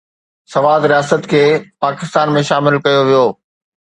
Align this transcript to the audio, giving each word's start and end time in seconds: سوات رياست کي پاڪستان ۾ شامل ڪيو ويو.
سوات 0.53 0.81
رياست 0.91 1.23
کي 1.33 1.41
پاڪستان 1.85 2.27
۾ 2.39 2.43
شامل 2.49 2.79
ڪيو 2.87 3.01
ويو. 3.09 3.23